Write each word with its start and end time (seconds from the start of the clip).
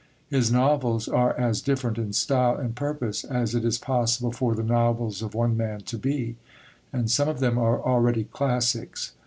His 0.31 0.51
novels 0.51 1.07
are 1.07 1.37
as 1.39 1.61
different 1.61 1.99
in 1.99 2.11
style 2.13 2.55
and 2.57 2.75
purpose 2.75 3.23
as 3.23 3.53
it 3.53 3.63
is 3.63 3.77
possible 3.77 4.31
for 4.31 4.55
the 4.55 4.63
novels 4.63 5.21
of 5.21 5.35
one 5.35 5.55
man 5.55 5.81
to 5.81 5.97
be; 5.99 6.37
and 6.91 7.11
some 7.11 7.29
of 7.29 7.39
them 7.39 7.59
are 7.59 7.79
already 7.79 8.23
classics. 8.23 9.11